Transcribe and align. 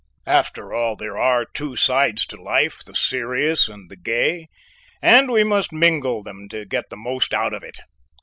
After 0.25 0.73
all 0.73 0.95
there 0.95 1.15
are 1.15 1.45
two 1.45 1.75
sides 1.75 2.25
to 2.25 2.35
life 2.41 2.83
the 2.83 2.95
serious 2.95 3.69
and 3.69 3.87
the 3.87 3.95
gay 3.95 4.47
and 4.99 5.29
we 5.29 5.43
must 5.43 5.71
mingle 5.71 6.23
them 6.23 6.47
to 6.49 6.65
get 6.65 6.89
the 6.89 6.97
most 6.97 7.35
out 7.35 7.53
of 7.53 7.61
it. 7.61 7.77